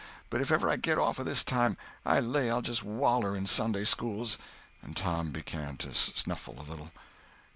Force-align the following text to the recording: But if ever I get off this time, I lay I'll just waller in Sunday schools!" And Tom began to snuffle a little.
But 0.31 0.41
if 0.41 0.51
ever 0.51 0.67
I 0.67 0.77
get 0.77 0.97
off 0.97 1.17
this 1.17 1.43
time, 1.43 1.77
I 2.07 2.19
lay 2.21 2.49
I'll 2.49 2.63
just 2.63 2.83
waller 2.83 3.37
in 3.37 3.45
Sunday 3.45 3.83
schools!" 3.83 4.39
And 4.81 4.97
Tom 4.97 5.29
began 5.29 5.77
to 5.77 5.93
snuffle 5.93 6.59
a 6.59 6.65
little. 6.67 6.89